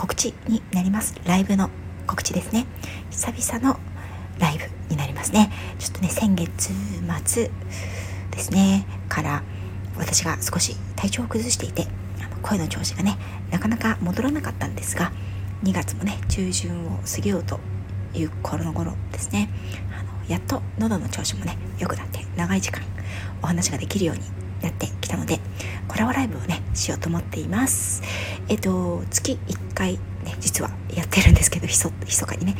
[0.00, 1.14] 告知になります。
[1.26, 1.68] ライブの
[2.06, 2.64] 告知ですね。
[3.10, 3.78] 久々の
[4.38, 5.52] ライブになりますね。
[5.78, 6.72] ちょっとね先月
[7.26, 7.50] 末
[8.30, 8.86] ですね。
[9.10, 9.42] から
[9.98, 11.86] 私が少し体調を崩していて
[12.40, 13.18] 声の調子がね
[13.50, 15.12] なかなか戻らなかったんですが
[15.64, 17.60] 2月もね中旬を過ぎようと
[18.14, 19.50] いう頃の頃ですね。
[19.92, 22.82] あのやっと喉の調子もね良くなって長い時間
[23.42, 24.22] お話ができるように
[24.62, 25.40] なってきたので
[25.88, 28.02] コラボライブをねしようと思っています。
[28.50, 29.94] えっと月1回
[30.24, 32.56] ね実はやってるんですけどひそ密かにね。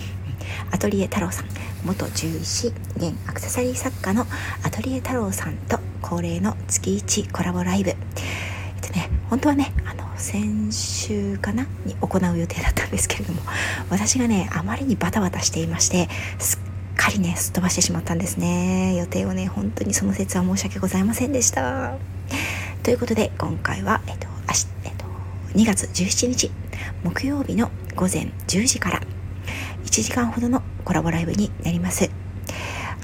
[0.73, 1.47] アトリエ太郎さん。
[1.85, 4.27] 元獣医師現アクセサリー作家の
[4.63, 7.91] アトリエ太郎さんと恒例の月1コラボライブ。
[7.91, 7.97] えっ
[8.87, 13.41] とね本当はねあの先週かなに行う予定だったんですけれども
[13.91, 16.61] 私がねあまりにバタバタしていましてすっ
[16.97, 18.95] かりねすっ飛ばしてしまったんですね。
[18.97, 21.97] 予定をね本当にその説は申し訳ございませんでした。
[22.83, 24.90] ということで今回は、えっと明日えっと、
[25.55, 26.51] 2月17日
[27.03, 29.01] 木曜日の午前10時から
[29.85, 32.09] 1時間ほどのコラボライブになります。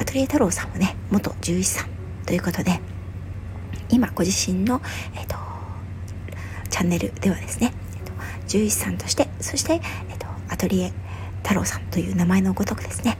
[0.01, 1.89] アトリエ太郎さんはね元獣医師さん
[2.25, 2.81] ということで
[3.89, 4.81] 今ご自身の、
[5.17, 5.37] えっと、
[6.71, 8.13] チャンネルではですね、えっと、
[8.47, 9.81] 獣医師さんとしてそして、
[10.11, 10.93] えっと、アトリエ
[11.43, 13.19] 太郎さんという名前のごとくですね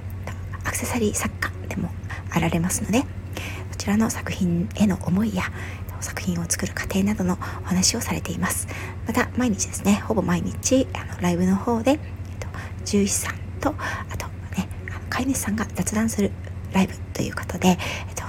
[0.65, 1.91] アクセサリー作家でも
[2.31, 3.07] あられますのでこ
[3.79, 5.45] ちらの作品への思いや
[6.01, 8.69] 作品を作る過程などのお話をされています。
[9.07, 11.99] また毎日ですねほぼ毎日あのライブの方で、えっ
[12.41, 12.49] と、
[12.85, 14.27] 獣医師さんとあと
[14.57, 16.31] ねあの飼い主さんが雑談する
[16.73, 17.79] ライブということで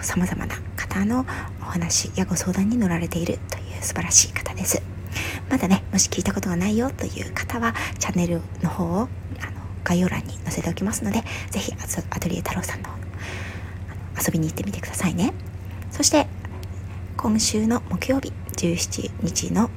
[0.08, 1.26] さまざまな方の
[1.62, 4.82] お話やご相談に乗られているという素晴らしい方です。
[5.50, 9.10] まだねもし聞いたことがないよという方はチャンネルの方をあの
[9.84, 11.74] 概要欄に載せておきますので是非
[12.10, 12.90] アトリエ太郎さんの
[14.18, 15.34] 遊びに行ってみてくださいね。
[15.92, 16.28] そして
[17.18, 19.70] 今週の木曜日17日の、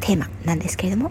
[0.00, 1.10] テーマなんですけれども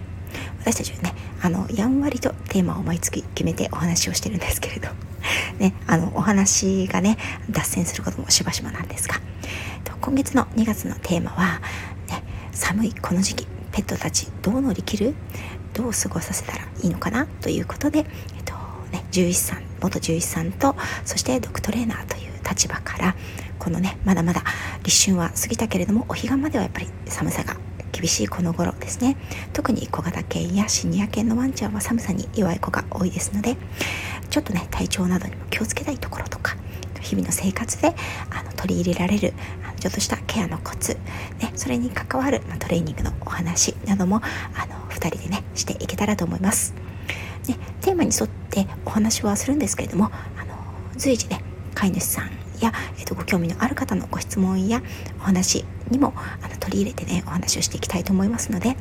[0.60, 4.90] 私たちはねあのやんわりとテーマを毎月決めてお話をしてるんですけれど
[5.60, 7.18] ねあのお話がね
[7.50, 9.16] 脱線することもしばしばなんですが
[10.02, 11.62] 今月の2月のテーマは、
[12.10, 15.16] ね、寒いこの時期ペットたちどう乗り切る？
[15.74, 17.28] どう過ごさせたらいいのかな？
[17.42, 18.06] ということで、えっ
[18.44, 18.54] と
[18.92, 20.76] ね、獣医師さん元獣医師さんと
[21.06, 23.16] そしてドッグトレーナーという立場から
[23.60, 24.44] このねまだまだ
[24.84, 27.56] 立春は過ぎたけれどもお彼岸まではやっぱり寒さが
[27.92, 29.18] 厳しいこの頃ですね
[29.54, 33.58] 特に小型犬やシニア犬のワンちゃんは寒さに弱い子が多いですので
[34.30, 36.56] ちょっとね体調などにも気をつけたいところとか
[37.02, 37.96] 日々の生活で
[38.30, 39.34] あの取り入れられる
[39.80, 40.98] ちょっとしたケアのコツ、
[41.40, 46.74] ね、それに関わる、ま、トレーニングのお話などもあの2人でねしていけたらと思います。
[47.48, 50.56] ね、テーマに沿ってお話はするんですけれどもあの
[50.98, 51.42] 随時ね
[51.74, 52.30] 飼い主さん
[52.62, 54.82] や、えーと、ご興味のある方のご質問や
[55.20, 58.78] お話にもあの取り入れてねお話をしていきたいと思いますので、ね、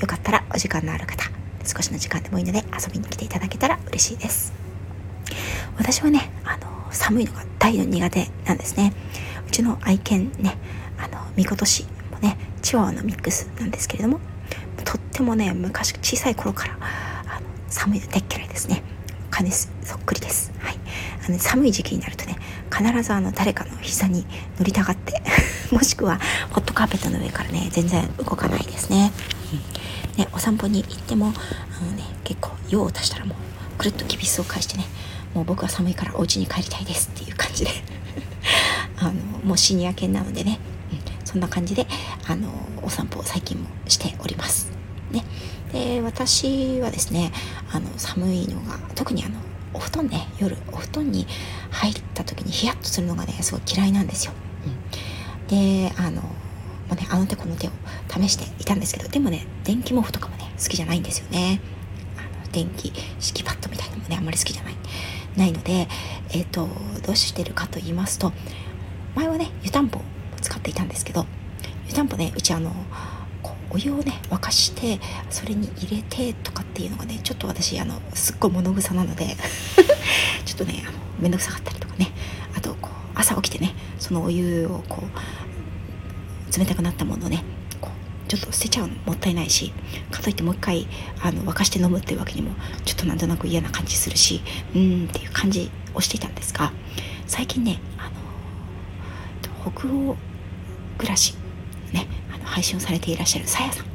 [0.00, 1.24] よかったらお時間のある方
[1.64, 4.52] 少しの時間でもいいので遊びに来ていただけたら嬉しいです。
[5.76, 8.92] 私はねあの寒いのが大の苦手なんですね。
[9.46, 10.56] うちの愛犬ね
[10.98, 14.20] あのみことしもねチワワのミックスなんですけれども
[14.84, 18.82] とってもね昔小さい頃からあの寒いの大っ嫌いですね。
[19.36, 19.70] 蚊です。
[19.82, 20.52] そっくりです。
[20.60, 20.78] はい。
[21.28, 22.36] あの寒い時期になるとね
[22.72, 24.24] 必ずあの誰かの膝に
[24.58, 25.22] 乗りたがって
[25.74, 26.20] もしくは
[26.50, 29.12] ホットカーペットの上からね全然動かないですね,、
[30.14, 31.32] うん、ねお散歩に行っても
[31.80, 34.86] あのね結構用を足したらもうくるっときびすを返してね
[35.34, 37.70] もう僕は寒いからお家に帰りたいですっていう感じで
[38.98, 39.12] あの
[39.44, 40.60] もうシニア犬なのでね、
[40.92, 41.86] うん、そんな感じで
[42.26, 42.48] あの
[42.82, 44.70] お散歩を最近もしております。
[45.10, 45.24] ね。
[45.76, 47.32] で私はですね
[47.70, 49.38] あの寒いのが特にあの
[49.74, 51.26] お布団ね夜お布団に
[51.70, 54.32] 入った時にヒヤッとするのがねすごい嫌いなんですよ、
[54.66, 56.28] うん、であのも
[56.92, 57.70] うねあの手この手を
[58.08, 61.60] 試していたんですけどでもね電気毛布とかもね好きじゃないんですよね。
[62.16, 64.74] あの電気敷きパッドみたいなのもねあんまり好きじゃない。
[65.36, 65.88] ないので
[66.30, 66.68] えっ、ー、と
[67.04, 68.32] どうしてるかと言いますと
[69.14, 70.02] 前はね湯たんぽを
[70.40, 71.26] 使っていたんですけど
[71.86, 72.72] 湯たんぽねうちあの
[73.76, 79.36] お湯をね沸かしてそれに入れてとかっていうのがねちょっと私あのすっごい物臭なので
[80.46, 82.10] ちょっとねあの面倒くさかったりとかね。
[82.56, 87.44] あとこう朝起きてねそのお湯をこう冷たくなったものをね
[87.82, 89.72] こうちょっと捨てちゃうのもったいないし
[90.10, 90.86] かといってもう一回
[91.22, 92.54] あの沸かして飲むっていうわけにも
[92.86, 94.40] ちょっとなんとなく嫌な感じするし
[94.74, 96.72] うーんっていう感じをしていたんですが
[97.26, 98.10] 最近ねあ
[99.64, 100.16] の北欧
[100.96, 101.34] 暮らし
[101.92, 102.06] ね
[102.46, 103.88] 配信をされていらっしゃるさやさんっ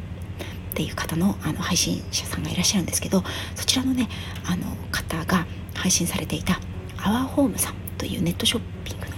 [0.73, 3.23] ていう方のあの配信者さんがいらっしゃるんですけど
[3.55, 4.07] そちらのね
[4.45, 6.59] あの方が配信されていた
[6.97, 9.11] アワーホームさんというネットショッピングの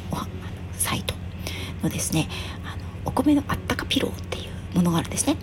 [0.73, 1.15] サイト
[1.83, 2.27] のですね
[2.65, 4.41] あのお米のあったかピローってい
[4.73, 5.35] うものがあるんですね。
[5.35, 5.39] で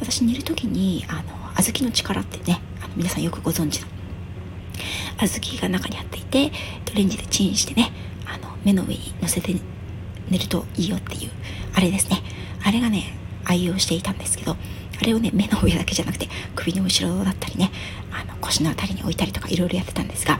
[0.00, 1.22] 私煮る時にあの
[1.56, 3.88] 小豆の力ってねあの皆さんよくご存知の
[5.26, 6.52] 小豆が中にあっていて
[6.94, 7.90] レンジでチンしてね
[8.26, 9.54] あの目の上に乗せて
[10.30, 11.30] 寝るといいよっていう
[11.74, 12.22] あれですね。
[12.64, 13.16] あれがね
[13.48, 14.56] 愛用していたんですけど
[15.00, 17.70] あれをね目の上だけじゃなくて首の後ろだったりね
[18.12, 20.38] あの腰の辺りに置いたりとかいろいろやってたんですが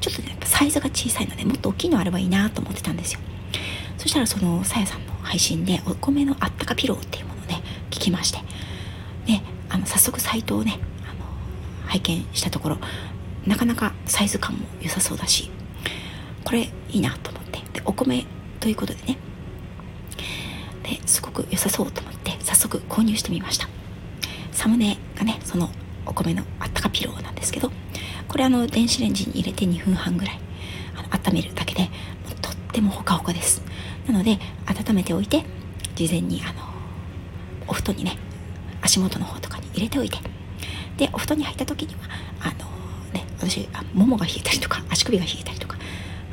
[0.00, 3.20] ちょっとねやっぱサイズが小さいのでもっと大きいのあればいいなと思ってたんですよ。
[3.96, 8.38] そしたらそのさやさんの配信でお米のあったかピローっていうものをね聞きまして
[9.26, 12.78] であの早速サイトをねあの拝見したところ
[13.44, 15.50] なかなかサイズ感も良さそうだし
[16.44, 18.24] これいいなと思ってでお米
[18.60, 19.18] ということでね
[20.84, 22.07] ですごく良さそうと思って
[22.58, 23.68] 速購入してみました。
[24.52, 25.70] サムネがねその
[26.04, 27.70] お米のあったかピローなんですけど
[28.26, 30.40] これあの電子レンジに入れて2分半ぐらい
[31.10, 31.88] 温めるだけでも
[32.42, 33.62] とってもほかほかです。
[34.06, 35.44] なので温めておいて
[35.94, 36.68] 事前にあの
[37.68, 38.18] お布団にね
[38.82, 40.18] 足元の方とかに入れておいて
[40.96, 42.00] でお布団に入った時には
[42.40, 42.66] あの
[43.12, 45.76] ね私あももが冷えたりとか足首が冷えたりとか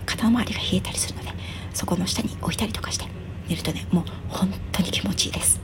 [0.05, 1.29] 肩周りが冷えたりするので
[1.73, 3.05] そこの下に置いたりとかして
[3.47, 5.59] 寝るとねもう本当に気持ちいいです。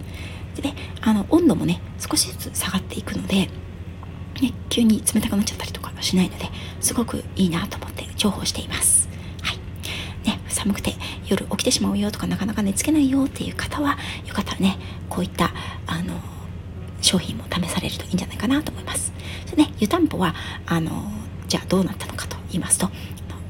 [0.55, 3.49] であの温度もね少しずつ下がっていくので、ね、
[4.69, 6.49] 急に冷たくなっちゃったりとかしないので
[6.79, 9.07] すごくいいなと思って重宝しています。
[9.41, 9.57] はい。
[10.27, 10.95] ね寒くて
[11.27, 14.77] 夜起きてしまうよとかなかなか寝つけないよっていう方はよかったらね
[15.09, 15.51] こういった
[15.87, 16.15] あの
[17.01, 19.13] 商品も試されるといいんじゃないかなと思います。
[19.49, 20.91] でね湯たんぽはあの
[21.47, 22.89] じゃあどうなったのかと言いますと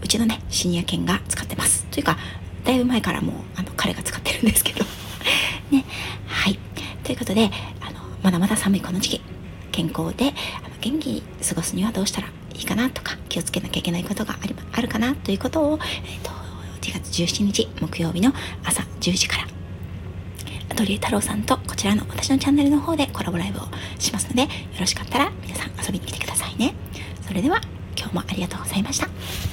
[0.03, 1.85] うちのねシニア犬が使ってます。
[1.85, 2.17] というか
[2.63, 5.00] だいぶ前からもうあの彼が使ってるんですけど。
[7.11, 9.21] ということであのまだまだ寒いこの時期
[9.73, 10.33] 健康で
[10.65, 12.31] あの元気に過ごすにはどうしたらい
[12.61, 16.31] いかなとか気をつけなきゃいけないことがありあるかなということを、えーと、
[16.79, 18.31] 1月17日木曜日の
[18.63, 19.47] 朝10時から
[20.69, 23.63] アトリエ太郎さんとこちらの私のチャンネルの方でコラボライブを
[23.99, 24.47] しますのでよ
[24.79, 26.73] ろしかったら皆さん遊びに来てくださいね。
[27.27, 27.59] それでは
[27.97, 29.50] 今日もありがとうございました。